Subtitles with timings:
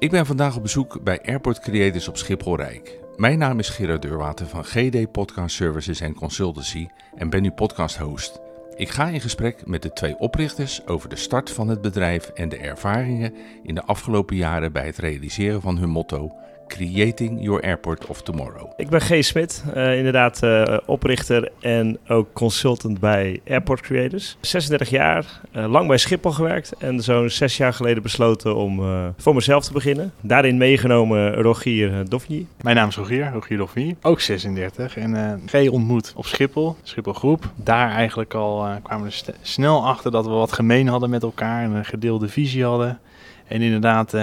[0.00, 2.98] Ik ben vandaag op bezoek bij Airport Creators op Schiphol Rijk.
[3.16, 7.96] Mijn naam is Gerard Deurwater van GD Podcast Services en Consultancy en ben uw podcast
[7.96, 8.40] host.
[8.74, 12.48] Ik ga in gesprek met de twee oprichters over de start van het bedrijf en
[12.48, 16.32] de ervaringen in de afgelopen jaren bij het realiseren van hun motto
[16.70, 18.72] Creating Your Airport of Tomorrow.
[18.76, 19.24] Ik ben G.
[19.24, 24.36] Smit, uh, inderdaad uh, oprichter en ook consultant bij Airport Creators.
[24.40, 28.80] 36 jaar, uh, lang bij Schiphol gewerkt en zo'n zes jaar geleden besloten om
[29.16, 30.12] voor mezelf te beginnen.
[30.20, 32.46] Daarin meegenomen Rogier Dofny.
[32.60, 37.50] Mijn naam is Rogier, Rogier Dofny, ook 36 en G ontmoet op Schiphol, Schiphol Groep.
[37.56, 41.70] Daar eigenlijk al kwamen we snel achter dat we wat gemeen hadden met elkaar en
[41.70, 42.98] een gedeelde visie hadden.
[43.46, 44.14] En inderdaad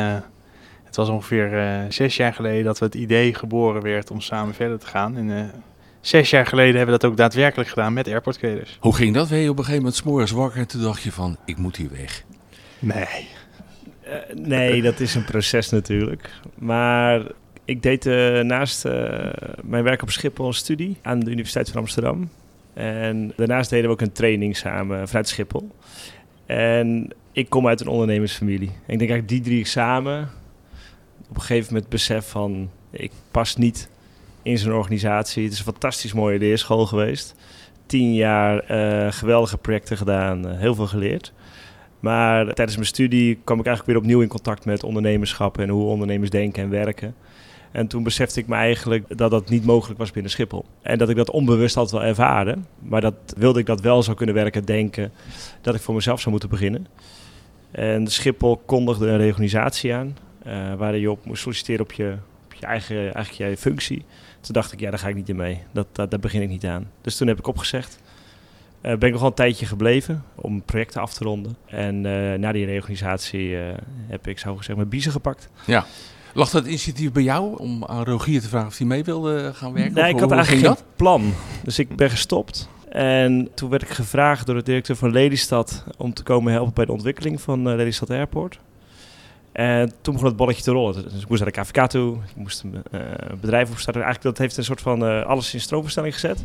[0.97, 4.79] was ongeveer uh, zes jaar geleden dat we het idee geboren werd om samen verder
[4.79, 5.17] te gaan.
[5.17, 5.43] En uh,
[6.01, 8.77] zes jaar geleden hebben we dat ook daadwerkelijk gedaan met Airport Creators.
[8.79, 9.29] Hoe ging dat?
[9.29, 11.89] Je op een gegeven moment s'morgens wakker en toen dacht je van, ik moet hier
[11.91, 12.23] weg?
[12.79, 13.27] Nee.
[14.07, 16.29] Uh, nee, dat is een proces natuurlijk.
[16.55, 17.21] Maar
[17.65, 18.05] ik deed
[18.43, 18.83] naast
[19.63, 22.29] mijn werk op Schiphol een studie aan de Universiteit van Amsterdam.
[22.73, 25.71] En daarnaast deden we ook een training samen vanuit Schiphol.
[26.45, 28.67] En ik kom uit een ondernemersfamilie.
[28.67, 30.29] En ik denk eigenlijk die drie samen
[31.29, 33.89] op een gegeven moment besef van ik pas niet
[34.41, 35.43] in zo'n organisatie.
[35.43, 37.35] Het is een fantastisch mooie leerschool geweest.
[37.85, 41.33] Tien jaar uh, geweldige projecten gedaan, uh, heel veel geleerd.
[41.99, 45.85] Maar tijdens mijn studie kwam ik eigenlijk weer opnieuw in contact met ondernemerschap en hoe
[45.85, 47.15] ondernemers denken en werken.
[47.71, 50.65] En toen besefte ik me eigenlijk dat dat niet mogelijk was binnen Schiphol.
[50.81, 52.57] En dat ik dat onbewust altijd wel ervaarde.
[52.79, 55.11] Maar dat wilde ik dat wel zou kunnen werken, denken
[55.61, 56.87] dat ik voor mezelf zou moeten beginnen.
[57.71, 60.15] En Schiphol kondigde een reorganisatie aan.
[60.47, 64.05] Uh, waar je op moest solliciteren op je, op je eigen eigenlijk je functie.
[64.41, 65.61] Toen dacht ik, ja, daar ga ik niet in mee.
[65.71, 66.91] Dat, dat, daar begin ik niet aan.
[67.01, 67.99] Dus toen heb ik opgezegd.
[68.81, 71.57] Uh, ben ik nog wel een tijdje gebleven om projecten af te ronden.
[71.65, 73.55] En uh, na die reorganisatie
[74.07, 75.49] heb ik, zo gezegd, mijn biezen gepakt.
[75.65, 75.85] Ja.
[76.33, 79.73] Lag dat initiatief bij jou om aan Rogier te vragen of hij mee wilde gaan
[79.73, 79.93] werken?
[79.93, 81.33] Nee, ik had eigenlijk geen plan.
[81.63, 82.69] Dus ik ben gestopt.
[82.89, 86.85] En toen werd ik gevraagd door de directeur van Lelystad om te komen helpen bij
[86.85, 88.59] de ontwikkeling van Lelystad Airport.
[89.57, 90.93] En toen begon het bolletje te rollen.
[90.93, 93.01] Dus ik moest naar de KVK toe, ik moest een uh,
[93.41, 94.01] bedrijf opstarten.
[94.01, 96.43] Eigenlijk dat heeft een soort van uh, alles in stroomverstelling gezet.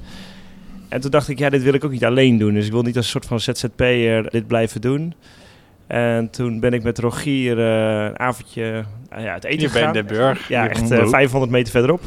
[0.89, 2.55] En toen dacht ik, ja, dit wil ik ook niet alleen doen.
[2.55, 5.15] Dus ik wil niet als een soort van ZZP'er dit blijven doen.
[5.87, 9.93] En toen ben ik met Rogier uh, een avondje ja, het eten Hier gegaan.
[9.93, 10.49] bij de Burg.
[10.49, 12.03] Ja, echt 500 meter verderop.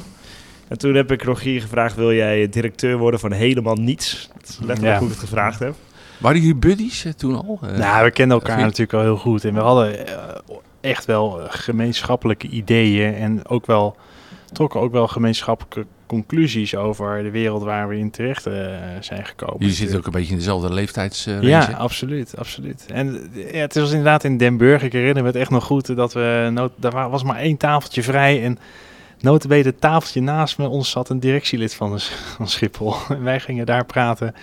[0.67, 4.29] En toen heb ik Rogier gevraagd, wil jij directeur worden van helemaal niets?
[4.33, 4.97] Dat is letterlijk ja.
[4.97, 5.75] hoe ik het gevraagd heb.
[6.17, 7.59] Waren jullie buddies toen al?
[7.77, 9.45] nou, we kenden elkaar natuurlijk al heel goed.
[9.45, 10.05] En we hadden
[10.85, 13.95] echt wel gemeenschappelijke ideeën en ook wel
[14.51, 18.53] trokken ook wel gemeenschappelijke conclusies over de wereld waar we in terecht uh,
[18.99, 19.55] zijn gekomen.
[19.59, 21.47] Jullie zitten ook een beetje in dezelfde leeftijdsrange.
[21.47, 22.85] ja, absoluut, absoluut.
[22.93, 24.83] En ja, het was inderdaad in Den Burg.
[24.83, 28.03] Ik herinner me het echt nog goed dat we nood, daar was maar één tafeltje
[28.03, 28.57] vrij en
[29.19, 31.99] notabene het tafeltje naast me ons zat een directielid van, de,
[32.35, 32.95] van Schiphol.
[33.09, 34.33] En wij gingen daar praten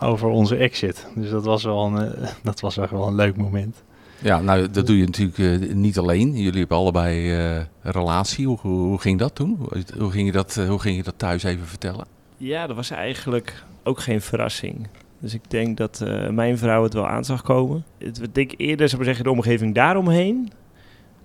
[0.00, 1.06] over onze exit.
[1.14, 3.82] Dus dat was wel een, dat was wel een leuk moment.
[4.22, 6.36] Ja, nou dat doe je natuurlijk uh, niet alleen.
[6.36, 8.46] Jullie hebben allebei uh, een relatie.
[8.46, 9.68] Hoe, ging dat toen?
[9.98, 12.06] Hoe ging, je dat, uh, hoe ging je dat thuis even vertellen?
[12.36, 14.86] Ja, dat was eigenlijk ook geen verrassing.
[15.18, 17.84] Dus ik denk dat mijn vrouw het wel aan zag komen.
[18.32, 20.52] Ik eerder, zou zeggen, de omgeving daaromheen.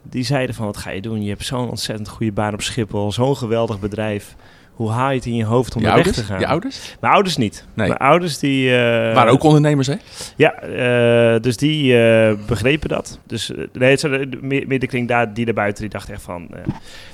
[0.01, 1.23] Die zeiden van, wat ga je doen?
[1.23, 3.11] Je hebt zo'n ontzettend goede baan op Schiphol.
[3.11, 4.35] Zo'n geweldig bedrijf
[4.73, 6.15] hoe haal je het in je hoofd om je ouders?
[6.15, 6.39] weg te gaan?
[6.39, 6.95] Je ouders?
[6.99, 7.65] Mijn ouders niet.
[7.73, 7.87] Nee.
[7.87, 8.69] Mijn ouders die...
[8.69, 8.73] Uh,
[9.13, 9.95] Waren ook ondernemers, hè?
[10.35, 13.19] Ja, uh, dus die uh, begrepen dat.
[13.27, 16.47] Dus nee, het is meer de kring daar, die daarbuiten, die dacht echt van...
[16.51, 16.65] het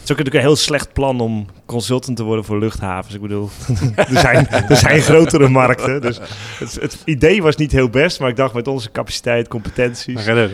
[0.04, 3.16] is ook natuurlijk een heel slecht plan om consultant te worden voor luchthavens.
[3.16, 3.50] Ik bedoel,
[3.96, 6.02] er, zijn, er zijn grotere markten.
[6.02, 6.20] Dus
[6.60, 10.26] het, het, idee was niet heel best, maar ik dacht met onze capaciteit, competenties...
[10.26, 10.48] Ja.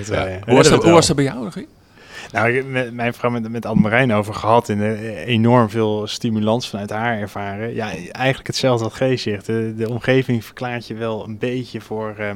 [0.45, 1.65] Hoe, was dat, hoe was dat bij jou, Rogier?
[2.35, 6.69] Nou, met mijn vrouw met, met Anne Marijn over gehad en uh, enorm veel stimulans
[6.69, 7.73] vanuit haar ervaren.
[7.73, 9.45] Ja, eigenlijk hetzelfde wat G zegt.
[9.45, 12.31] De, omgeving verklaart je wel een beetje voor, uh,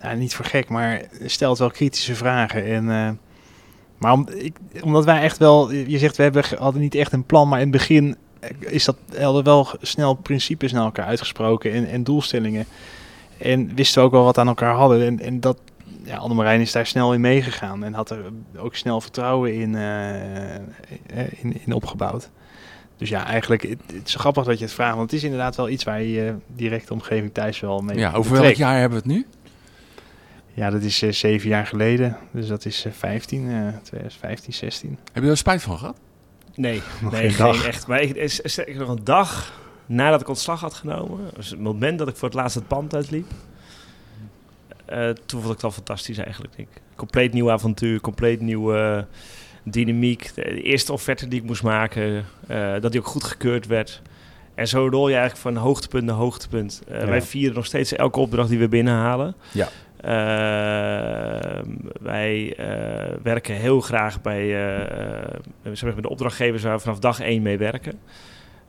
[0.00, 2.64] nou, niet voor gek, maar stelt wel kritische vragen.
[2.64, 3.10] En, uh,
[3.98, 7.48] maar ik, omdat wij echt wel, je zegt we hebben, hadden niet echt een plan,
[7.48, 8.16] maar in het begin
[8.58, 12.66] is dat hadden wel snel principes naar elkaar uitgesproken en, en doelstellingen.
[13.38, 15.06] En wisten we ook wel wat aan elkaar hadden.
[15.06, 15.58] En, en dat,
[16.04, 18.18] ja, Annemarijn is daar snel in meegegaan en had er
[18.56, 20.54] ook snel vertrouwen in, uh,
[21.42, 22.30] in, in, opgebouwd.
[22.96, 25.56] Dus ja, eigenlijk, het, het, is grappig dat je het vraagt, want het is inderdaad
[25.56, 29.08] wel iets waar je directe omgeving thuis wel mee Ja, over welk jaar hebben we
[29.08, 29.26] het nu?
[30.54, 33.40] Ja, dat is uh, zeven jaar geleden, dus dat is uh, 15,
[33.82, 34.98] 2015, 16.
[35.12, 35.96] Heb je er spijt van gehad?
[36.54, 37.86] Nee, nog nee, geen, geen echt.
[37.86, 41.60] Maar ik, is, is, is nog een dag nadat ik ontslag had genomen, dus het
[41.60, 43.26] moment dat ik voor het laatst het pand uitliep,
[44.92, 46.54] uh, toen vond ik het al fantastisch eigenlijk.
[46.56, 46.68] Ik.
[46.96, 49.06] Compleet nieuw avontuur, compleet nieuwe,
[49.62, 50.34] dynamiek.
[50.34, 54.02] De eerste offerte die ik moest maken, eh, dat die ook goed gekeurd werd.
[54.54, 56.82] En zo rol je eigenlijk van hoogtepunt naar hoogtepunt.
[56.90, 57.06] Uh, Ja.
[57.06, 59.34] Wij vieren nog steeds elke opdracht die we binnenhalen.
[59.52, 59.68] Ja.
[60.04, 61.62] Uh,
[62.00, 62.56] wij
[63.22, 64.48] werken heel graag bij,
[65.72, 67.98] zeg maar de opdrachtgevers waar we vanaf dag één mee werken.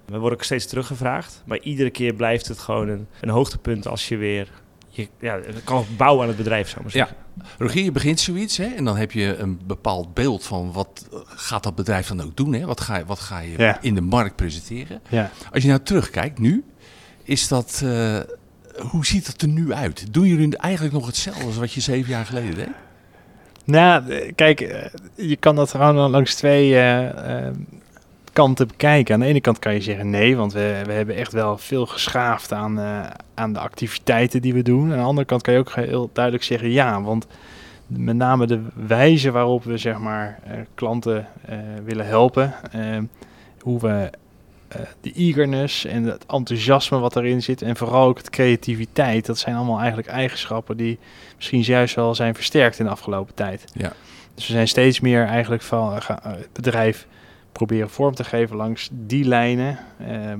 [0.05, 1.43] We worden ook steeds teruggevraagd.
[1.45, 4.47] Maar iedere keer blijft het gewoon een, een hoogtepunt als je weer...
[4.95, 7.17] Je, ja, het kan bouwen aan het bedrijf, zou ik maar zeggen.
[7.37, 7.43] Ja.
[7.57, 11.63] Rogier, je begint zoiets hè, en dan heb je een bepaald beeld van wat gaat
[11.63, 12.53] dat bedrijf dan ook doen.
[12.53, 12.65] Hè?
[12.65, 13.77] Wat, ga je, wat ga je Ja.
[13.81, 15.01] in de markt presenteren.
[15.09, 15.31] Ja.
[15.53, 16.63] Als je nou terugkijkt nu,
[17.23, 18.19] is dat, uh,
[18.91, 20.13] hoe ziet het er nu uit?
[20.13, 22.69] Doen jullie eigenlijk nog hetzelfde als wat je zeven jaar geleden deed?
[23.65, 24.59] Nou, kijk,
[25.15, 27.47] je kan dat gewoon langs twee uh,
[28.33, 29.13] kanten bekijken.
[29.13, 31.85] Aan de ene kant kan je zeggen nee, want we, we hebben echt wel veel
[31.85, 34.91] geschaafd aan, uh, aan de activiteiten die we doen.
[34.91, 37.27] Aan de andere kant kan je ook heel duidelijk zeggen ja, want
[37.87, 42.53] met name de wijze waarop we zeg maar uh, klanten uh, willen helpen,
[43.59, 44.09] hoe we
[45.01, 49.55] de eagerness en het enthousiasme wat erin zit en vooral ook de creativiteit, dat zijn
[49.55, 50.99] allemaal eigenlijk eigenschappen die
[51.35, 53.65] misschien juist wel zijn versterkt in de afgelopen tijd.
[53.73, 53.93] Ja.
[54.35, 57.07] Dus we zijn steeds meer eigenlijk van het bedrijf
[57.53, 59.77] proberen vorm te geven langs die lijnen.
[60.01, 60.33] Uh,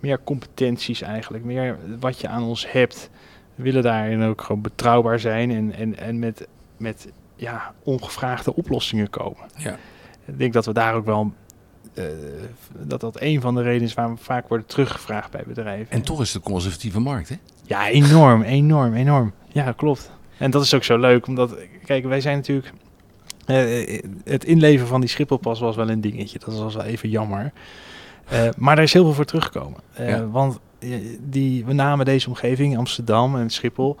[0.00, 3.10] meer competenties eigenlijk, meer wat je aan ons hebt.
[3.54, 9.10] We willen daarin ook gewoon betrouwbaar zijn en, en, en met, met ja, ongevraagde oplossingen
[9.10, 9.42] komen.
[9.56, 9.76] Ja.
[10.24, 11.32] Ik denk dat we daar ook wel
[11.94, 12.04] uh,
[12.72, 15.90] dat dat een van de redenen is waarom we vaak worden teruggevraagd bij bedrijven.
[15.90, 17.36] En toch is het een conservatieve markt, hè?
[17.64, 19.32] Ja, enorm, enorm, enorm.
[19.48, 20.10] Ja, klopt.
[20.38, 21.54] En dat is ook zo leuk, omdat,
[21.84, 22.72] kijk, wij zijn natuurlijk...
[23.50, 26.38] Uh, het inleveren van die Schipholpas was wel een dingetje.
[26.38, 27.52] Dat was wel even jammer.
[28.32, 29.80] Uh, maar daar is heel veel voor teruggekomen.
[29.98, 30.26] Ja.
[30.26, 30.58] Want
[31.20, 33.96] die, we namen deze omgeving, Amsterdam en Schiphol...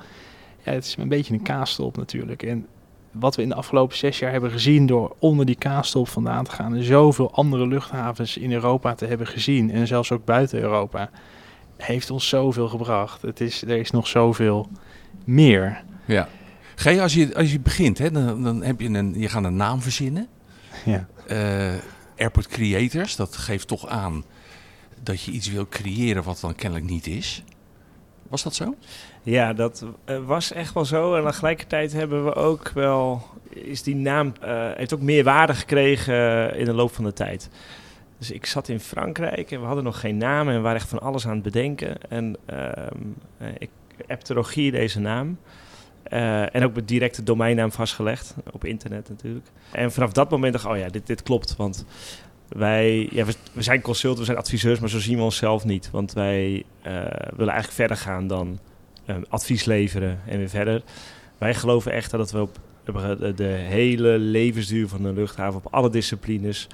[0.62, 2.42] Ja, het is een beetje een kaastop natuurlijk.
[2.42, 2.66] En
[3.10, 6.50] wat we in de afgelopen zes jaar hebben gezien door onder die kaastop vandaan te
[6.50, 11.10] gaan en zoveel andere luchthavens in Europa te hebben gezien en zelfs ook buiten Europa,
[11.76, 13.22] heeft ons zoveel gebracht.
[13.22, 14.68] Het is, er is nog zoveel
[15.24, 15.82] meer.
[16.04, 16.28] Ja.
[16.82, 19.56] Je als je, als je begint, hè, dan, dan heb je een, je gaat een
[19.56, 20.28] naam verzinnen.
[20.84, 21.08] Ja.
[21.30, 21.74] Uh,
[22.16, 24.24] Airport Creators, dat geeft toch aan
[25.02, 27.44] dat je iets wil creëren wat dan kennelijk niet is.
[28.28, 28.74] Was dat zo?
[29.22, 31.14] Ja, dat uh, was echt wel zo.
[31.14, 36.54] En tegelijkertijd hebben we ook wel, is die naam, uh, heeft ook meer waarde gekregen
[36.56, 37.48] in de loop van de tijd.
[38.18, 40.88] Dus ik zat in Frankrijk en we hadden nog geen naam en we waren echt
[40.88, 42.10] van alles aan het bedenken.
[42.10, 43.70] En uh, ik
[44.08, 45.38] appte Rogier deze naam.
[46.12, 49.46] Uh, en ook met directe domeinnaam vastgelegd, op internet natuurlijk.
[49.72, 51.56] En vanaf dat moment dacht ik, oh ja, dit, dit klopt.
[51.56, 51.84] Want
[52.48, 55.90] wij, ja, we, zijn consultants, we zijn adviseurs, maar zo zien we onszelf niet.
[55.90, 56.92] Want wij uh,
[57.36, 58.58] willen eigenlijk verder gaan dan
[59.06, 60.82] um, advies leveren en weer verder.
[61.38, 62.58] Wij geloven echt dat we op
[63.36, 66.66] de, hele levensduur van de luchthaven, op alle disciplines,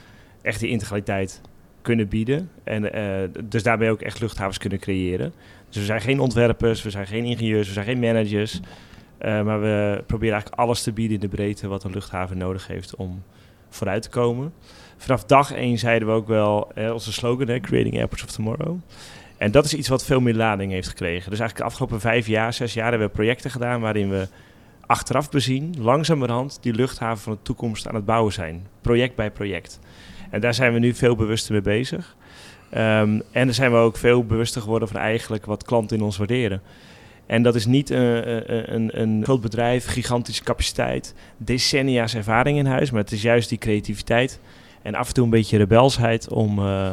[0.43, 1.40] echt die integraliteit
[1.82, 2.50] kunnen bieden.
[2.64, 5.32] En uh, dus daarmee ook echt luchthavens kunnen creëren.
[5.69, 8.61] Dus we zijn geen ontwerpers, we zijn geen ingenieurs, we zijn geen managers.
[9.24, 12.66] Uh, maar we proberen eigenlijk alles te bieden in de breedte wat een luchthaven nodig
[12.66, 13.22] heeft om
[13.68, 14.52] vooruit te komen.
[14.96, 18.76] Vanaf dag één zeiden we ook wel eh, onze slogan, hè, Creating Airports of Tomorrow.
[19.36, 21.30] En dat is iets wat veel meer lading heeft gekregen.
[21.30, 24.28] Dus eigenlijk de afgelopen vijf jaar, zes jaar hebben we projecten gedaan waarin we
[24.86, 28.66] achteraf bezien, langzamerhand, die luchthaven van de toekomst aan het bouwen zijn.
[28.80, 29.80] Project bij project.
[30.30, 32.16] En daar zijn we nu veel bewuster mee bezig.
[32.70, 36.16] Um, en daar zijn we ook veel bewuster geworden van eigenlijk wat klanten in ons
[36.16, 36.62] waarderen.
[37.26, 42.90] En dat is niet een, een, een groot bedrijf, gigantische capaciteit, decennia's ervaring in huis,
[42.90, 44.40] maar het is juist die creativiteit
[44.87, 46.92] en af en toe een beetje rebelsheid om, uh,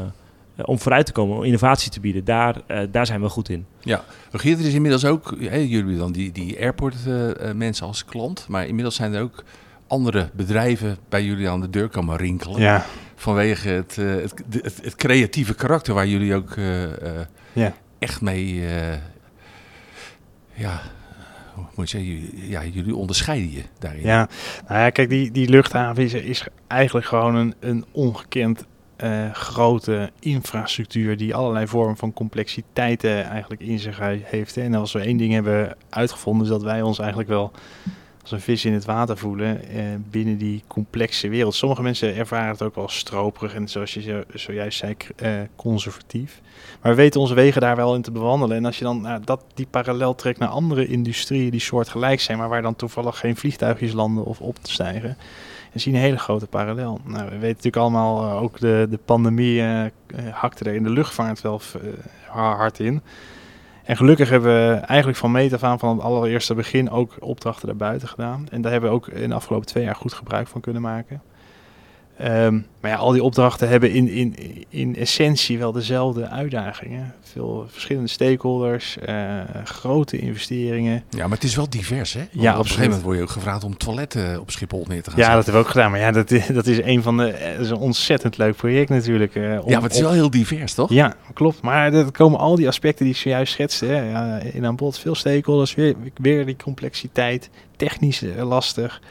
[0.65, 2.25] om vooruit te komen, om innovatie te bieden.
[2.25, 3.65] Daar, uh, daar zijn we goed in.
[3.79, 8.05] Ja, Rogier, er is inmiddels ook, ja, jullie dan die, die airport uh, mensen als
[8.05, 9.43] klant, maar inmiddels zijn er ook
[9.87, 12.61] andere bedrijven bij jullie aan de deur komen rinkelen.
[12.61, 12.85] Ja.
[13.15, 16.55] Vanwege het, het, het, het, creatieve karakter waar jullie ook
[17.53, 17.73] ja.
[17.99, 18.63] echt mee
[20.53, 20.81] ja,
[21.75, 24.01] moet je ja, jullie onderscheiden je daarin.
[24.01, 24.29] Ja,
[24.67, 28.65] nou ja, kijk, die, die luchthaven is, is eigenlijk gewoon een, een ongekend
[29.03, 34.57] uh, grote infrastructuur die allerlei vormen van complexiteiten eigenlijk in zich heeft.
[34.57, 37.51] En als we één ding hebben uitgevonden, is dat wij ons eigenlijk wel
[38.23, 41.55] als een vis in het water voelen eh, binnen die complexe wereld.
[41.55, 46.41] Sommige mensen ervaren het ook wel stroperig en zoals je zo, zojuist zei, eh, conservatief.
[46.81, 48.57] Maar we weten onze wegen daar wel in te bewandelen.
[48.57, 52.37] En als je dan nou, dat, die parallel trekt naar andere industrieën die soortgelijk zijn,
[52.37, 55.17] maar waar dan toevallig geen vliegtuigjes landen of op te stijgen,
[55.71, 56.99] dan zie je een hele grote parallel.
[57.03, 59.85] Nou, we weten natuurlijk allemaal, uh, ook de, de pandemie uh,
[60.31, 61.91] hakte er in de luchtvaart wel uh,
[62.57, 63.01] hard in.
[63.83, 67.67] En gelukkig hebben we eigenlijk van meet af aan, van het allereerste begin, ook opdrachten
[67.67, 68.47] daarbuiten gedaan.
[68.51, 71.21] En daar hebben we ook in de afgelopen twee jaar goed gebruik van kunnen maken.
[72.17, 74.35] Ehm, maar ja, al die opdrachten hebben in, in,
[74.69, 77.13] in essentie wel dezelfde uitdagingen.
[77.21, 81.03] Veel verschillende stakeholders, eh, grote investeringen.
[81.09, 82.19] Ja, maar het is wel divers, hè?
[82.19, 85.03] Want Ja, op een gegeven moment word je ook gevraagd om toiletten op Schiphol neer
[85.03, 85.91] te gaan Ja, dat hebben we ook gedaan.
[85.91, 87.27] Maar ja, dat, is- dat is een van de.
[87.27, 89.35] eh, Dat is een ontzettend leuk project natuurlijk.
[89.35, 90.89] eh, om- Ja, maar het is wel heel divers, toch?
[90.89, 91.61] Ja, klopt.
[91.61, 94.99] Maar er komen al die aspecten die ik zojuist schetste hè, in aan bod.
[94.99, 99.01] Veel stakeholders, weer, weer die complexiteit, technisch lastig.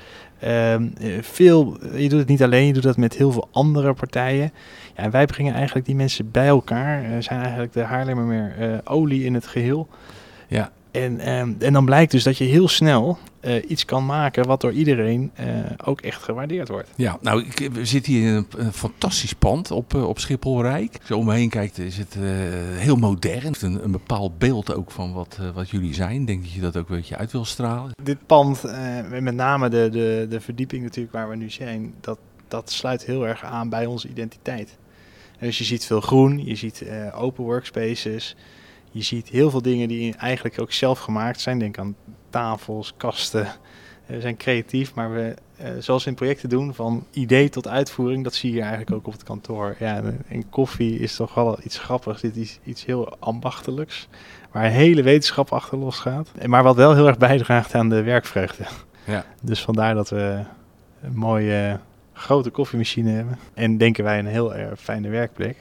[0.43, 3.95] Ehm, eh, veel, je doet het niet alleen, je doet dat met heel veel andere
[3.95, 4.53] partijen.
[4.97, 7.03] Ja, wij brengen eigenlijk die mensen bij elkaar.
[7.15, 9.89] We zijn eigenlijk de Haarlemmermeer eh olie in het geheel.
[10.49, 10.73] Ja.
[10.93, 14.61] En, ehm, en dan blijkt dus dat je heel snel eh, iets kan maken wat
[14.61, 15.47] door iedereen eh,
[15.85, 16.89] ook echt gewaardeerd wordt.
[16.97, 20.63] Ja, nou, ik, we zitten hier in een, een fantastisch pand op, eh, op Schiphol
[20.63, 20.97] Rijk.
[20.99, 22.23] Als je om me heen kijkt, is het eh,
[22.77, 23.55] heel modern.
[23.61, 26.25] Een, een bepaald beeld ook van wat, eh, wat jullie zijn.
[26.25, 27.91] Denk dat je dat ook een beetje uit wil stralen.
[28.03, 32.19] Dit pand, eh, met name de, de, de verdieping natuurlijk waar we nu zijn, dat,
[32.49, 34.79] dat sluit heel erg aan bij onze identiteit.
[35.39, 38.37] En dus je ziet veel groen, je ziet eh, open workspaces,
[38.93, 41.59] je ziet heel veel dingen die eigenlijk ook zelf gemaakt zijn.
[41.59, 41.97] Denk aan
[42.31, 43.47] tafels, kasten.
[43.47, 43.51] Eh,
[44.07, 48.25] We zijn creatief, maar we, eh, zoals we in projecten doen, van idee tot uitvoering,
[48.25, 49.77] dat zie je eigenlijk ook op het kantoor.
[49.79, 52.21] Ja, en, koffie is toch wel iets grappigs.
[52.21, 54.09] Dit is iets heel ambachtelijks,
[54.51, 56.31] waar een hele wetenschap achter losgaat.
[56.39, 58.65] En Maar wat wel heel erg bijdraagt aan de werkvreugde.
[59.05, 59.25] Ja.
[59.43, 60.45] Dus vandaar dat we
[61.03, 61.81] een mooie
[62.13, 63.39] grote koffiemachine hebben.
[63.55, 65.57] En denken wij een heel erg fijne werkplek.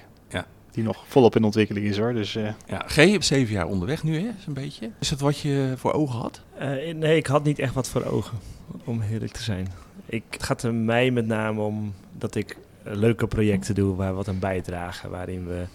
[0.72, 2.14] Die nog volop in ontwikkeling is hoor.
[2.14, 4.30] Dus eh, Ja, G, je hebt zeven jaar onderweg nu, hè?
[4.44, 4.90] Zo'n beetje.
[5.00, 6.42] Is dat wat je voor ogen had?
[6.58, 8.38] Eh, nee, ik had niet echt wat voor ogen,
[8.84, 9.68] om eerlijk te zijn.
[10.06, 14.10] Ik, het gaat er mij met name om dat ik eh, leuke projecten doe waar
[14.10, 15.10] we wat aan bijdragen.
[15.10, 15.66] Waarin we,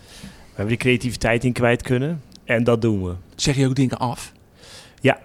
[0.55, 2.23] waar we die creativiteit in kwijt kunnen.
[2.45, 3.15] En dat doen we.
[3.35, 4.33] Zeg je ook dingen af?
[5.01, 5.19] Ja.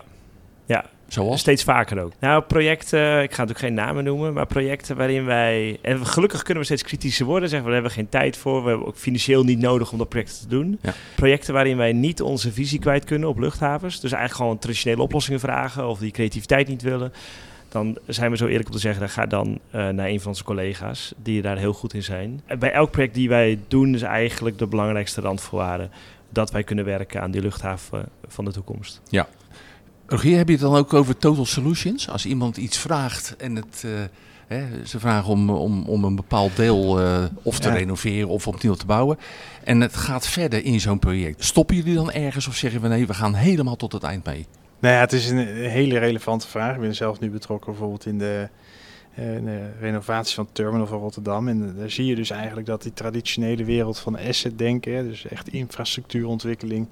[0.66, 0.86] Ja.
[1.12, 1.40] Zoals?
[1.40, 2.12] Steeds vaker ook.
[2.20, 5.80] Nou, projecten, ik ga natuurlijk geen namen noemen, maar projecten waarin wij...
[5.82, 7.50] En gelukkig kunnen we steeds kritischer worden.
[7.50, 8.64] Zeggen we, daar hebben we geen tijd voor.
[8.64, 10.80] We hebben ook financieel niet nodig om dat project te doen.
[10.82, 10.94] Ja.
[11.16, 14.00] Projecten waarin wij niet onze visie kwijt kunnen op luchthavens.
[14.00, 17.14] Dus eigenlijk gewoon traditionele oplossingen vragen of die creativiteit niet willen.
[17.70, 20.28] Dan zijn we zo eerlijk om te zeggen, dan ga dan eh, naar een van
[20.28, 22.42] onze collega's die daar heel goed in zijn.
[22.60, 25.90] Bij elk project die wij doen is eigenlijk de belangrijkste randvoorwaarde
[26.30, 29.02] dat wij kunnen werken aan die luchthaven van de toekomst.
[30.12, 32.10] Rogier, heb je het dan ook over total solutions?
[32.10, 33.92] Als iemand iets vraagt en het, eh,
[34.48, 37.74] hè, ze vragen om, om, om een bepaald deel eh, of te Ja.
[37.74, 39.18] renoveren of opnieuw te bouwen.
[39.64, 41.44] En het gaat verder in zo'n project.
[41.44, 44.46] Stoppen jullie dan ergens of zeggen we nee, we gaan helemaal tot het eind mee?
[44.80, 46.76] Nou ja, het is een hele relevante vraag.
[46.76, 48.50] Ik ben zelf nu betrokken bijvoorbeeld in de,
[49.16, 51.48] eh, in de renovatie van het terminal van Rotterdam.
[51.48, 55.48] En daar zie je dus eigenlijk dat die traditionele wereld van asset denken, dus echt
[55.48, 56.88] infrastructuurontwikkeling,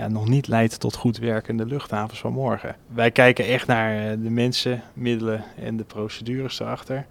[0.00, 2.76] ja, nog niet leidt tot goed werkende luchthavens van morgen.
[2.86, 7.06] Wij kijken echt naar eh, de mensen, middelen en de procedures erachter.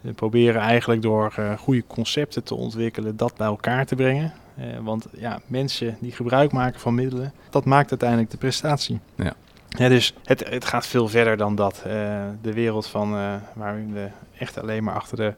[0.00, 4.32] We proberen eigenlijk door eh, goede concepten te ontwikkelen dat bij elkaar te brengen.
[4.56, 9.00] Eh, want ja, mensen die gebruik maken van middelen, dat maakt uiteindelijk de prestatie.
[9.14, 9.32] Ja.
[9.68, 11.82] Ja, dus het, het gaat veel verder dan dat.
[12.42, 13.10] De wereld van
[13.54, 15.34] waarin we echt alleen maar achter de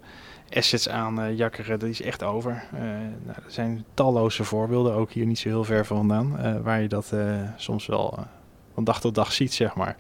[0.54, 2.64] assets aan uh, jakkeren, dat is echt over.
[2.75, 2.80] Uh,
[3.25, 6.88] nou, er zijn talloze voorbeelden, ook hier niet zo heel ver vandaan, uh, waar je
[6.88, 7.14] dat
[7.56, 8.26] soms wel
[8.75, 9.97] van dag tot dag ziet, zeg maar.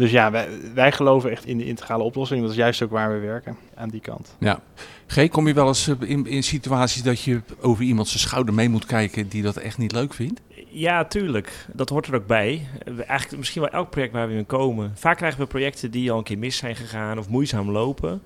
[0.00, 2.40] Dus ja, wij, wij geloven echt in de integrale oplossing.
[2.40, 4.36] Dat is juist ook waar we werken, aan die kant.
[4.38, 4.60] Ja.
[5.06, 8.54] G, kom je wel eens eh, in, in situaties dat je over iemand zijn schouder
[8.54, 10.40] mee moet kijken die dat echt niet leuk vindt?
[10.68, 11.66] Ja, tuurlijk.
[11.72, 12.66] Dat hoort er ook bij.
[12.84, 14.92] Eigenlijk misschien wel elk project waar we in komen.
[14.94, 18.22] Vaak krijgen we projecten die al een keer mis zijn gegaan of moeizaam lopen.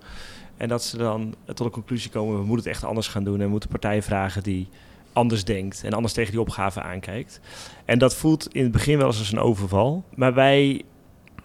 [0.56, 3.38] En dat ze dan tot de conclusie komen, we moeten het echt anders gaan doen.
[3.38, 4.68] En we moeten partijen vragen die
[5.12, 7.40] anders denkt en anders tegen die opgave aankijkt.
[7.84, 10.04] En dat voelt in het begin wel eens als een overval.
[10.14, 10.82] Maar wij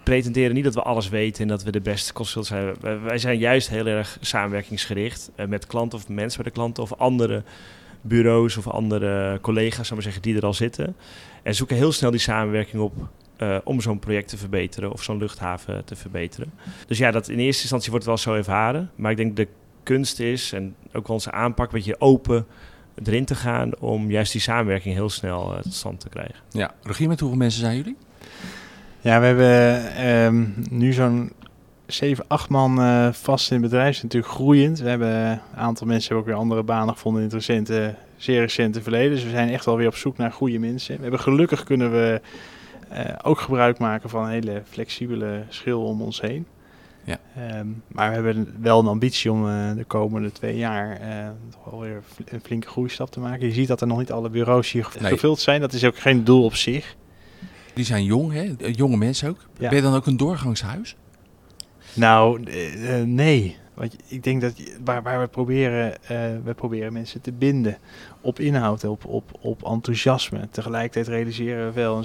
[0.03, 2.75] pretenderen niet dat we alles weten en dat we de beste consult zijn.
[3.03, 6.93] Wij zijn juist heel erg samenwerkingsgericht uh, met klanten of mensen bij de klanten of
[6.93, 7.43] andere
[8.01, 10.95] bureaus of andere collega's, zou maar zeggen, die er al zitten.
[11.43, 12.93] En zoeken heel snel die samenwerking op
[13.39, 16.51] uh, om zo'n project te verbeteren of zo'n luchthaven te verbeteren.
[16.87, 18.91] Dus ja, dat in eerste instantie wordt het wel zo ervaren.
[18.95, 19.47] Maar ik denk de
[19.83, 22.45] kunst is, en ook onze aanpak, een beetje open
[23.03, 26.35] erin te gaan om juist die samenwerking heel snel uh, tot stand te krijgen.
[26.49, 27.97] Ja, Rogier, met hoeveel mensen zijn jullie?
[29.01, 31.31] Ja, we hebben um, nu zo'n
[31.85, 33.85] 7, 8 man uh, vast in het bedrijf.
[33.85, 34.79] Dat is natuurlijk groeiend.
[34.79, 38.39] We hebben een aantal mensen hebben ook weer andere banen gevonden in het recente, zeer
[38.39, 39.11] recente verleden.
[39.11, 40.95] Dus we zijn echt wel weer op zoek naar goede mensen.
[40.95, 42.21] We hebben gelukkig kunnen we
[43.23, 46.45] ook gebruik maken van hele flexibele schil om ons heen.
[47.03, 47.19] Ja.
[47.59, 51.71] Um, maar we hebben wel een ambitie om uh, de komende twee jaar uh, toch
[51.71, 53.47] wel weer een flinke groeistap te maken.
[53.47, 55.11] Je ziet dat er nog niet alle bureaus hier Nee.
[55.11, 55.61] gevuld zijn.
[55.61, 56.95] Dat is ook geen doel op zich.
[57.73, 58.55] Die zijn jong, hè?
[58.59, 59.37] Eh, jonge mensen ook.
[59.57, 59.67] Ja.
[59.67, 60.95] Ben je dan ook een doorgangshuis?
[61.93, 63.57] Nou, uh, nee.
[63.79, 66.07] Want ik denk dat waar, waar we proberen, uh,
[66.43, 67.77] we proberen mensen te binden
[68.21, 70.47] op inhoud, op, op, op enthousiasme.
[70.51, 72.03] Tegelijkertijd realiseren we wel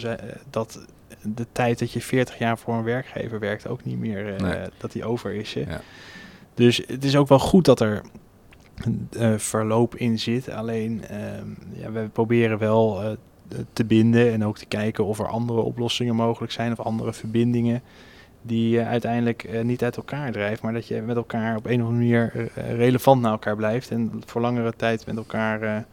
[0.51, 0.87] dat
[1.23, 4.37] de tijd dat je 40 jaar voor een werkgever werkt ook niet meer,
[4.79, 5.53] dat die over is.
[5.53, 5.81] Ja.
[6.55, 8.03] Dus het is ook wel goed dat er
[9.17, 10.51] uh, verloop in zit.
[10.51, 13.17] Alleen ehm, ja, we proberen wel
[13.73, 17.83] te binden en ook te kijken of er andere oplossingen mogelijk zijn of andere verbindingen
[18.47, 21.89] die uh, uiteindelijk niet uit elkaar drijft, maar dat je met elkaar op een of
[21.89, 25.85] andere manier relevant naar elkaar blijft en voor langere tijd met elkaar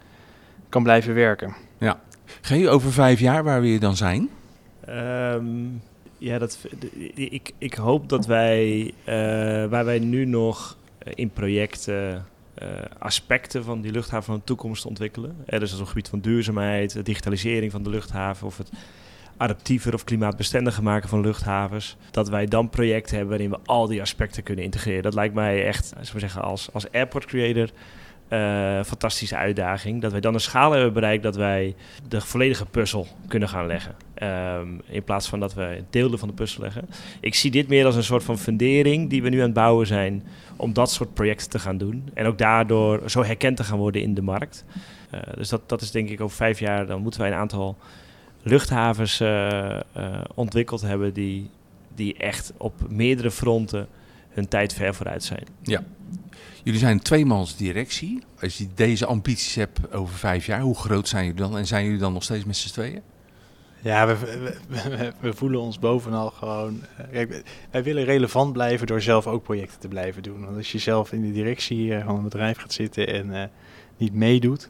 [0.69, 1.55] kan blijven werken.
[1.77, 1.99] Ja.
[2.41, 4.29] Ga je over vijf jaar waar we je dan zijn?
[4.89, 5.81] Um,
[6.17, 6.67] ja, dat,
[7.13, 8.93] ik, ik hoop dat wij,
[9.69, 12.25] waar wij nu nog in projecten
[12.61, 12.67] uh,
[12.99, 15.35] aspecten van die luchthaven van de toekomst ontwikkelen.
[15.45, 18.69] Er dus op het gebied van duurzaamheid, digitalisering van de luchthaven of het
[19.41, 21.97] adaptiever of klimaatbestendiger maken van luchthavens.
[22.11, 25.03] Dat wij dan projecten hebben waarin we al die aspecten kunnen integreren.
[25.03, 27.69] Dat lijkt mij echt, zou zeggen, als, als airport creator
[28.29, 30.01] uh, fantastische uitdaging.
[30.01, 31.75] Dat wij dan een schaal hebben bereikt dat wij
[32.07, 33.95] de volledige puzzel kunnen gaan leggen.
[34.59, 36.89] Um, in plaats van dat we delen van de puzzel leggen.
[37.19, 39.87] Ik zie dit meer als een soort van fundering die we nu aan het bouwen
[39.87, 40.23] zijn
[40.55, 42.09] om dat soort projecten te gaan doen.
[42.13, 44.65] En ook daardoor zo herkend te gaan worden in de markt.
[45.13, 47.77] Uh, dus dat, dat is denk ik over vijf jaar, dan moeten wij een aantal
[48.43, 49.79] luchthavens uh,
[50.35, 51.49] ontwikkeld hebben die,
[51.95, 53.87] die echt op meerdere fronten
[54.29, 55.43] hun tijd ver vooruit zijn.
[55.61, 55.83] Ja,
[56.63, 58.23] Jullie zijn een tweemans directie.
[58.41, 61.57] Als je deze ambities hebt over vijf jaar, hoe groot zijn jullie dan?
[61.57, 63.01] En zijn jullie dan nog steeds met z'n tweeën?
[63.81, 64.17] Ja, we,
[64.67, 66.81] we, we, voelen ons bovenal gewoon.
[66.97, 70.45] Eh, kijk, wij willen relevant blijven door zelf ook projecten te blijven doen.
[70.45, 73.43] Want als je zelf in de directie van een bedrijf gaat zitten en uh,
[73.97, 74.69] niet meedoet,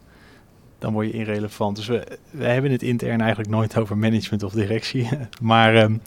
[0.82, 1.76] dan word je irrelevant.
[1.76, 5.10] Dus we, we hebben het intern eigenlijk nooit over management of directie.
[5.42, 6.02] maar um,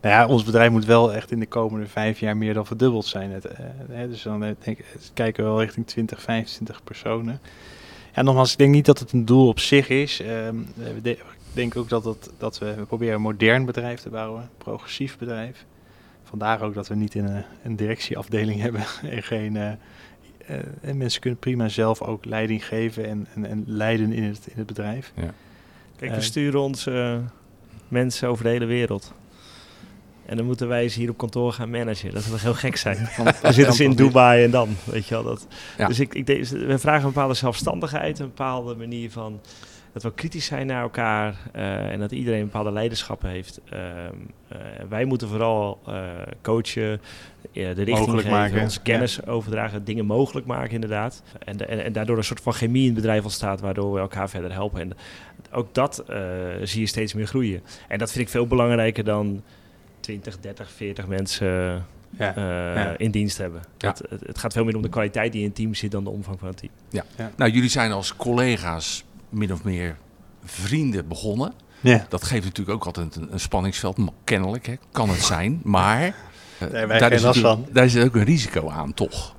[0.00, 3.06] nou ja, ons bedrijf moet wel echt in de komende vijf jaar meer dan verdubbeld
[3.06, 3.30] zijn.
[3.30, 3.44] Het,
[3.90, 4.78] uh, dus dan uh, denk,
[5.14, 7.40] kijken we wel richting 20, 25 personen.
[8.14, 10.20] Ja, nogmaals, ik denk niet dat het een doel op zich is.
[10.20, 10.66] Um,
[11.02, 11.18] we
[11.52, 15.64] denken ook dat, het, dat we, we proberen een modern bedrijf te bouwen, progressief bedrijf.
[16.24, 19.78] Vandaar ook dat we niet in een, een directieafdeling hebben en geen
[20.80, 24.56] en mensen kunnen prima zelf ook leiding geven en, en, en leiden in het, in
[24.56, 25.12] het bedrijf.
[25.16, 25.34] Ja.
[25.96, 27.20] Kijk, we uh, sturen onze
[27.88, 29.12] mensen over de hele wereld.
[30.26, 32.12] En dan moeten wij ze hier op kantoor gaan managen.
[32.12, 33.08] Dat zou heel gek zijn.
[33.42, 35.22] Dan zitten ze in Dubai en dan, weet je wel.
[35.22, 35.46] Dat.
[35.78, 35.86] Ja.
[35.86, 39.40] Dus ik, ik, we vragen een bepaalde zelfstandigheid, een bepaalde manier van
[40.02, 43.60] dat we kritisch zijn naar elkaar uh, en dat iedereen een bepaalde leiderschappen heeft.
[43.72, 44.58] Uh, uh,
[44.88, 45.80] wij moeten vooral
[46.42, 47.00] coachen,
[47.52, 48.62] de richting mogelijk geven, maken.
[48.62, 49.30] onze kennis ja.
[49.30, 51.22] overdragen, dingen mogelijk maken inderdaad.
[51.44, 54.30] En, en, en, daardoor een soort van chemie in het bedrijf ontstaat, waardoor we elkaar
[54.30, 54.80] verder helpen.
[54.80, 54.92] En
[55.52, 56.04] ook dat
[56.62, 57.62] zie je steeds meer groeien.
[57.88, 59.42] En dat vind ik veel belangrijker dan
[60.00, 62.98] 20, 30, 40 mensen ja, uh, ja.
[62.98, 63.62] in dienst hebben.
[63.78, 63.88] Ja.
[63.88, 66.10] Het, het, gaat veel meer om de kwaliteit die in een team zit dan de
[66.10, 66.72] omvang van het team.
[67.16, 67.30] Ja.
[67.36, 69.96] Nou, jullie zijn als collega's min of meer
[70.44, 71.52] vrienden begonnen.
[71.80, 72.06] Ja.
[72.08, 75.60] Dat geeft natuurlijk ook altijd een, een spanningsveld, kennelijk hè, kan het zijn.
[75.64, 76.14] Maar
[76.70, 77.66] nee, daar, is van.
[77.72, 79.36] daar is ook een risico aan, toch?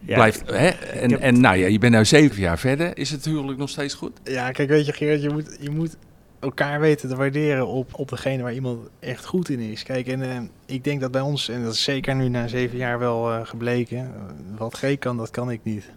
[0.00, 0.66] Ja, Blijft, hè?
[0.68, 1.20] En, heb...
[1.20, 2.98] en nou ja, je bent nu zeven jaar verder.
[2.98, 4.20] Is het huwelijk nog steeds goed?
[4.24, 5.96] Ja, kijk, weet je Gerard, je moet, je moet
[6.38, 9.82] elkaar weten te waarderen op, op degene waar iemand echt goed in is.
[9.82, 12.78] Kijk, en uh, ik denk dat bij ons, en dat is zeker nu na zeven
[12.78, 15.90] jaar wel uh, gebleken, uh, wat G kan, dat kan ik niet.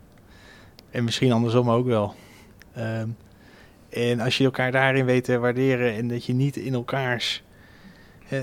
[0.91, 2.15] En misschien andersom ook wel.
[2.73, 3.07] Ehm,
[3.89, 7.43] en als je elkaar daarin weet te waarderen en dat je niet in elkaars
[8.29, 8.39] eh,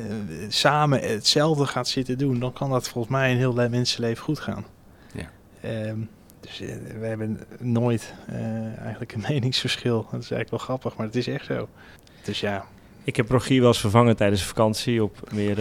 [0.49, 4.65] samen hetzelfde gaat zitten doen, dan kan dat volgens mij een heel mensenleven goed gaan.
[5.13, 5.31] Ja.
[5.61, 5.99] Ehm,
[6.41, 6.69] dus uh,
[7.01, 9.97] we hebben nooit uh, eigenlijk een meningsverschil.
[9.97, 11.69] Dat is eigenlijk wel grappig, maar het is echt zo.
[12.23, 12.67] Dus ja.
[13.05, 15.59] Ik heb Rogier wel eens vervangen tijdens de vakantie op meer.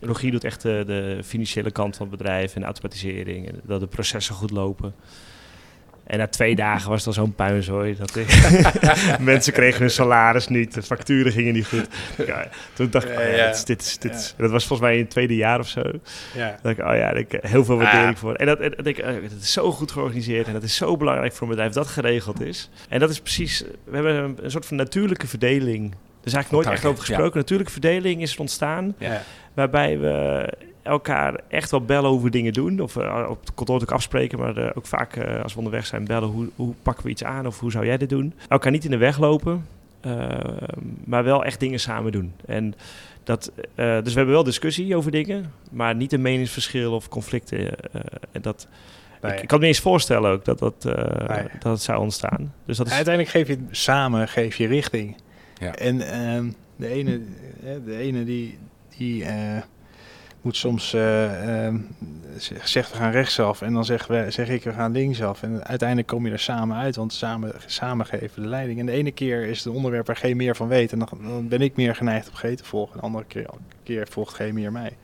[0.00, 3.86] Rogier doet echt de financiële kant van het bedrijf en de automatisering en dat de
[3.86, 4.94] processen goed lopen.
[6.08, 7.96] En na twee dagen was het al zo'n puinzooi.
[7.96, 8.50] Dat ik
[9.20, 11.86] mensen kregen hun salaris niet, de facturen gingen niet goed.
[12.26, 15.10] Ja, toen dacht ik, oh ja, dit, dit, dit, dat was volgens mij in het
[15.10, 15.82] tweede jaar of zo.
[16.34, 16.58] Ja.
[16.62, 18.20] Dat ik, oh ja, ik, heel veel waardering ah.
[18.20, 18.34] voor.
[18.34, 21.42] En dat, dat ik, het is zo goed georganiseerd en dat is zo belangrijk voor
[21.42, 22.70] een bedrijf dat geregeld is.
[22.88, 25.90] En dat is precies, we hebben een, een soort van natuurlijke verdeling.
[25.92, 27.38] Er is eigenlijk nooit echt over gesproken.
[27.38, 28.94] Natuurlijke verdeling is ontstaan,
[29.54, 30.48] waarbij we
[30.88, 32.80] elkaar echt wel bellen hoe we dingen doen.
[32.80, 35.86] Of uh, op het kantoor ook afspreken, maar uh, ook vaak uh, als we onderweg
[35.86, 36.28] zijn bellen.
[36.28, 38.34] Hoe, hoe pakken we iets aan of hoe zou jij dit doen?
[38.48, 39.66] Elkaar niet in de weg lopen,
[41.04, 42.32] maar wel echt dingen samen doen.
[42.46, 42.74] En
[43.24, 47.58] dat, dus we hebben wel discussie over dingen, maar niet een meningsverschil of conflicten.
[48.32, 48.68] en dat,
[49.22, 49.32] nee.
[49.32, 51.46] ik, ik, kan me eens voorstellen ook dat dat, nee.
[51.58, 52.54] dat het zou ontstaan.
[52.64, 52.92] Dus dat is...
[52.92, 55.16] Uiteindelijk geef je samen geef je richting.
[55.60, 55.74] Ja.
[55.74, 57.20] En ehm, de ene,
[57.84, 58.58] de ene die,
[58.96, 59.24] die
[60.48, 61.88] moet soms uh, um,
[62.64, 65.42] zegt we gaan rechtsaf en dan zeg, we, zeg ik we gaan linksaf.
[65.42, 68.80] En uiteindelijk kom je er samen uit, want samen, samen geven de leiding.
[68.80, 70.92] En de ene keer is het een onderwerp waar geen meer van weet.
[70.92, 72.94] En dan, dan ben ik meer geneigd op G te volgen.
[72.94, 73.50] En de andere keer,
[73.82, 74.96] keer volgt geen meer mij.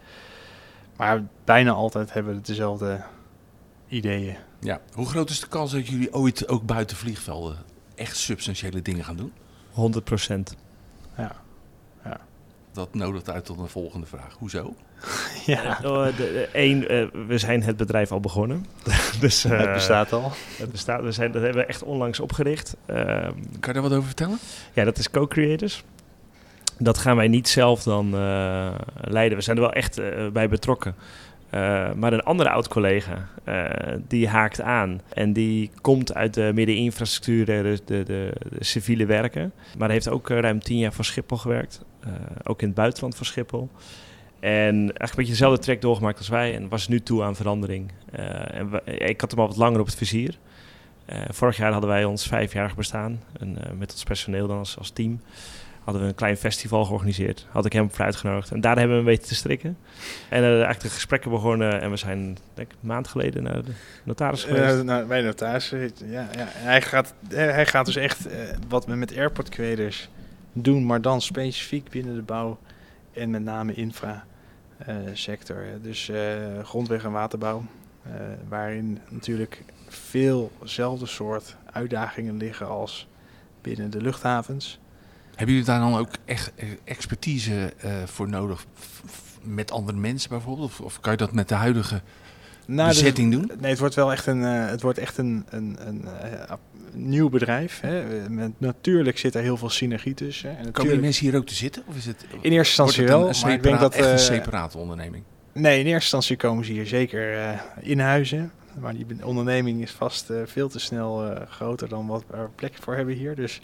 [0.96, 3.00] Maar bijna altijd hebben we dezelfde
[3.88, 4.36] ideeën.
[4.60, 7.58] Ja, hoe groot is de kans dat jullie ooit ook buiten vliegvelden
[7.94, 9.32] echt substantiële dingen gaan doen?
[9.70, 10.56] 100 procent.
[11.16, 11.32] Ja.
[12.04, 12.20] ja.
[12.74, 14.36] Dat nodigt uit tot een volgende vraag.
[14.38, 14.74] Hoezo?
[15.46, 15.78] ja.
[16.52, 18.66] Eén, uh, we zijn het bedrijf al begonnen.
[19.20, 20.32] dus, uh, het bestaat al.
[20.58, 22.76] Het bestaat, we zijn, dat hebben we echt onlangs opgericht.
[22.86, 24.38] Uh, kan je daar wat over vertellen?
[24.72, 25.84] Ja, dat is co-creators.
[26.78, 29.38] Dat gaan wij niet zelf dan uh, leiden.
[29.38, 30.00] We zijn er wel echt
[30.32, 30.94] bij betrokken.
[31.54, 33.64] Uh, maar een andere oud-collega, uh,
[34.08, 35.00] die haakt aan.
[35.12, 39.52] En die komt uit de middeninfrastructuur, de, de, de, de civiele werken.
[39.78, 41.84] Maar heeft ook ruim tien jaar voor Schiphol gewerkt.
[42.42, 43.68] Ook in het buitenland voor Schiphol.
[44.40, 46.54] En eigenlijk een beetje dezelfde trek doorgemaakt als wij.
[46.54, 47.92] En was nu toe aan verandering.
[48.12, 50.38] en we, ik had hem al wat langer op het vizier.
[51.28, 53.22] vorig jaar hadden wij ons vijfjarig bestaan.
[53.40, 55.20] En, met ons personeel dan als, als team
[55.84, 57.46] hadden we een klein festival georganiseerd.
[57.50, 58.50] Had ik hem voor uitgenodigd.
[58.50, 59.76] En daar hebben we een beetje te strikken.
[60.28, 61.80] En uh, eigenlijk de gesprekken begonnen.
[61.80, 63.72] En we zijn, denk ik, een maand geleden naar de
[64.04, 64.74] notaris geweest.
[64.74, 65.68] Uh, nou, bij de notaris,
[66.04, 66.28] ja.
[66.36, 66.48] ja.
[66.48, 68.32] hij, gaat, hij gaat dus echt uh,
[68.68, 70.08] wat we met airport creators
[70.62, 70.86] doen.
[70.86, 72.58] Maar dan specifiek binnen de bouw.
[73.12, 74.24] En met name infra
[75.12, 75.64] sector.
[75.82, 76.10] Dus
[76.62, 77.64] grondweg en waterbouw.
[78.48, 83.08] waarin natuurlijk veelzelfde soort uitdagingen liggen als
[83.60, 84.78] binnen de luchthavens.
[85.28, 86.52] Hebben jullie daar dan ook echt
[86.84, 88.66] expertise uh, voor nodig
[89.42, 90.80] met andere mensen bijvoorbeeld?
[90.80, 92.02] Of, kan je dat met de huidige
[92.66, 93.50] nou, bezetting doen?
[93.60, 96.52] Nee, het wordt wel echt een, uh, het wordt echt een, een, een uh,
[96.92, 97.80] nieuw bedrijf.
[97.80, 98.28] Hè.
[98.28, 100.58] Met, natuurlijk zit er heel veel synergie tussen.
[100.58, 101.82] En Komen die mensen hier ook te zitten?
[101.86, 105.24] Of is het, in eerste instantie wel, maar ik denk dat echt een separate onderneming.
[105.52, 108.52] Nee, in eerste instantie komen ze hier zeker in huizen.
[108.80, 113.14] Maar die onderneming is vast veel te snel groter dan wat we plek voor hebben
[113.14, 113.34] hier.
[113.34, 113.60] Dus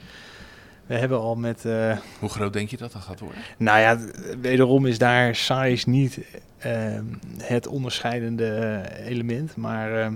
[0.91, 1.65] we hebben al met...
[1.65, 3.39] Uh, Hoe groot denk je dat dat gaat worden?
[3.57, 3.99] Nou ja,
[4.41, 6.19] wederom is daar size niet
[6.67, 6.99] uh,
[7.39, 9.57] het onderscheidende eh, element.
[9.57, 10.07] Maar uh,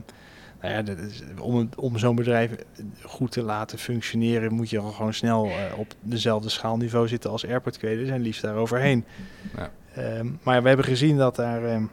[0.60, 2.50] nou ja, dat is, om, om zo'n bedrijf
[3.02, 4.52] goed te laten functioneren...
[4.52, 8.56] moet je al gewoon snel op dezelfde schaalniveau zitten als airport Er en liefst daar
[8.56, 9.04] overheen.
[9.56, 9.70] Ja.
[9.94, 11.84] Ehm, maar we hebben gezien dat daar ehm,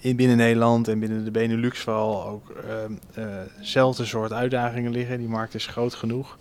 [0.00, 2.54] in binnen Nederland en binnen de Benelux vooral ook
[3.58, 5.18] dezelfde soort uitdagingen liggen.
[5.18, 6.36] Die markt is groot genoeg.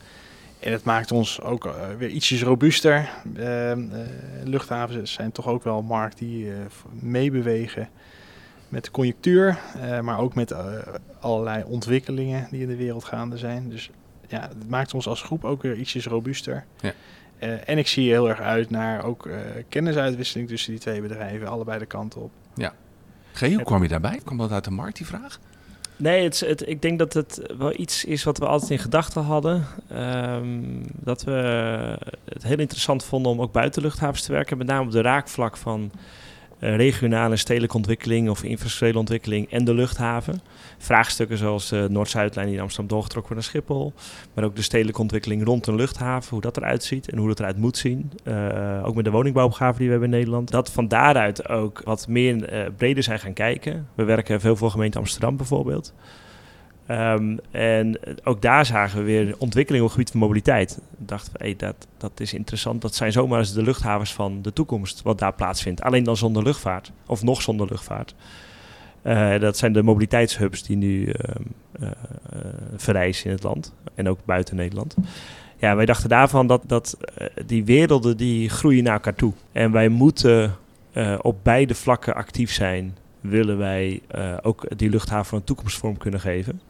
[0.66, 3.10] En het maakt ons ook uh, weer ietsjes robuuster.
[3.38, 3.78] Uh, uh,
[4.44, 6.52] luchthavens zijn toch ook wel markten die
[6.92, 7.90] meebewegen
[8.70, 9.58] met de conjunctuur,
[10.02, 10.54] maar ook met
[11.20, 13.70] allerlei ontwikkelingen die in de wereld gaande zijn.
[13.70, 13.90] Dus
[14.28, 16.66] ja, het maakt ons als groep ook weer ietsjes robuuster.
[16.80, 16.94] Ja.
[17.40, 19.30] en ik zie heel erg uit naar ook
[19.70, 22.32] kennisuitwisseling tussen die twee bedrijven, allebei de kanten op.
[22.54, 22.74] Ja.
[23.40, 24.20] Hoe kwam je daarbij?
[24.24, 25.40] Kwam dat uit de markt, die vraag?
[25.98, 29.66] Nee, het, ik denk dat het wel iets is wat we altijd in gedachten hadden.
[29.94, 31.32] Um, dat we
[32.26, 34.58] het heel interessant vonden om ook buiten luchthavens te werken.
[34.58, 35.92] Met name op de raakvlak van
[36.60, 40.42] regionale stedelijke ontwikkeling of infrastructurele ontwikkeling en de luchthaven.
[40.78, 43.94] Vraagstukken zoals de Noord-Zuidlijn die in Amsterdam doorgetrokken wordt naar Schiphol.
[44.34, 47.40] Maar ook de stedelijke ontwikkeling rond een luchthaven, hoe dat eruit ziet en hoe dat
[47.40, 48.12] eruit moet zien.
[48.24, 50.52] Uh, ook met de woningbouwopgave die we hebben in Nederland.
[50.52, 53.88] Dat van daaruit ook wat meer breder zijn gaan kijken.
[53.96, 55.94] We werken veel voor gemeente Amsterdam bijvoorbeeld.
[56.92, 60.80] Um, en ook daar zagen we weer ontwikkeling op het gebied van mobiliteit.
[60.98, 62.82] Dachten we, hey, dat, dat is interessant.
[62.82, 65.82] Dat zijn zomaar de luchthavens van de toekomst, wat daar plaatsvindt.
[65.82, 68.16] Alleen dan zonder luchtvaart, of nog zonder luchtvaart.
[69.04, 71.14] Uh, dat zijn de mobiliteitshubs die nu uh,
[71.80, 71.90] uh,
[72.76, 74.96] verrijzen in het land en ook buiten Nederland.
[75.58, 76.98] Ja, wij dachten daarvan dat, dat
[77.46, 79.34] die werelden die groeien naar elkaar toe.
[79.52, 80.56] En wij moeten
[81.22, 82.98] op beide vlakken actief zijn
[83.30, 86.62] willen wij uh, ook die luchthaven een toekomstvorm kunnen geven.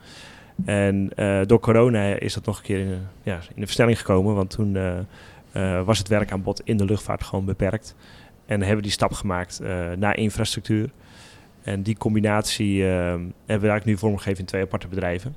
[0.66, 4.36] En uh, door corona is dat nog een keer in, ja, in de versnelling gekomen,
[4.36, 7.96] want toen uh, was het werkaanbod in de luchtvaart gewoon beperkt.
[8.46, 9.62] En hebben die stap gemaakt
[9.98, 10.90] naar infrastructuur.
[11.62, 15.36] En die combinatie hebben we eigenlijk nu vormgegeven in twee aparte bedrijven,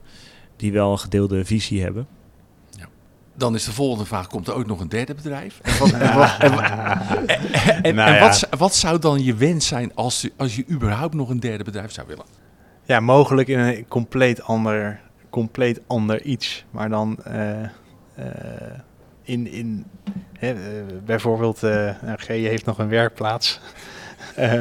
[0.56, 2.06] die wel een gedeelde visie hebben.
[3.38, 5.60] Dan is de volgende vraag, komt er ook nog een derde bedrijf?
[5.62, 5.90] En wat,
[7.82, 11.40] en, nou wat, wat, zou dan je wens zijn als, als je überhaupt nog een
[11.40, 12.24] derde bedrijf zou willen?
[12.84, 16.64] Ja, mogelijk in een compleet ander, compleet ander iets.
[16.70, 17.68] Maar dan uh, uh,
[19.22, 19.84] in, in
[20.38, 20.60] hè, uh,
[21.04, 21.58] bijvoorbeeld,
[22.16, 23.60] G heeft nog een werkplaats.
[24.38, 24.60] Uh,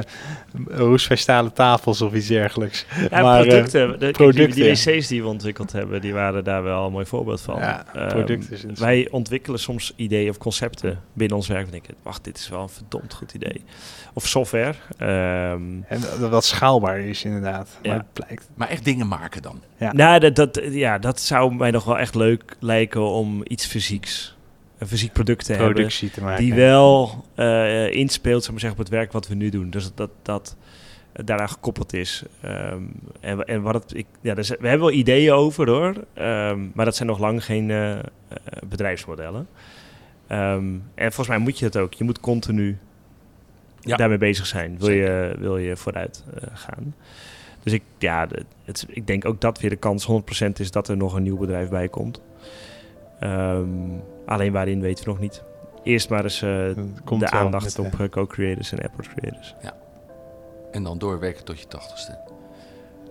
[0.67, 2.85] roestvestale tafels of iets dergelijks.
[3.09, 3.99] Ja, maar, uh, producten.
[3.99, 7.05] De, producten, die, die wc's die we ontwikkeld hebben, die waren daar wel een mooi
[7.05, 7.59] voorbeeld van.
[7.59, 11.65] Ja, Ehm, producten wij ontwikkelen soms ideeën of concepten binnen ons werk.
[11.65, 13.63] En denken, wacht, dit is wel een verdomd goed idee.
[14.13, 14.73] Of software.
[14.97, 17.77] Ehm, En dat wat schaalbaar is inderdaad.
[17.81, 17.89] Ja.
[17.89, 18.49] Maar het blijkt.
[18.55, 19.61] Maar echt dingen maken dan.
[19.77, 19.93] Ja.
[19.93, 24.35] Nou, dat, dat, ja, dat zou mij nog wel echt leuk lijken om iets fysieks,
[24.77, 25.73] een fysiek product te hebben.
[25.73, 26.43] Productie te maken.
[26.43, 29.69] Die wel eh, inspeelt zeg maar, zeggen, op het werk wat we nu doen.
[29.69, 30.55] Dus dat dat
[31.25, 32.23] daaraan gekoppeld is.
[32.41, 32.81] Ehm,
[33.19, 35.93] en, en wat het, ik, ja, dus, we hebben wel ideeën over hoor.
[36.13, 38.03] Ehm, maar dat zijn nog lang geen eh, eh,
[38.65, 39.47] bedrijfsmodellen.
[40.27, 41.93] Ehm, en volgens mij moet je het ook.
[41.93, 42.77] Je moet continu
[43.79, 43.95] Ja.
[43.95, 44.77] daarmee bezig zijn.
[44.77, 45.29] Wil Zeker.
[45.29, 46.95] je, wil je vooruit gaan.
[47.63, 48.27] Dus ik, ja,
[48.65, 51.37] het, ik denk ook dat weer de kans 100% is dat er nog een nieuw
[51.37, 52.21] bedrijf bij komt.
[54.27, 55.43] Alleen waarin weten we nog niet.
[55.83, 56.69] Eerst maar eens eh,
[57.03, 59.55] komt de aandacht met, op eh, co-creators en airport creators.
[60.71, 62.17] En dan doorwerken tot je tachtigste.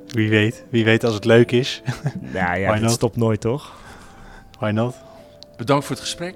[0.07, 0.65] Wie weet.
[0.69, 1.83] Wie weet als het leuk is.
[2.33, 3.75] Nou ja, het stopt nooit toch?
[4.59, 4.95] Why not?
[5.57, 6.35] Bedankt voor het gesprek.